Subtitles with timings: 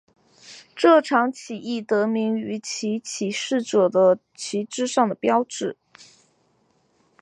[0.75, 5.77] 这场起义得名于其起事者的旗帜上的标志。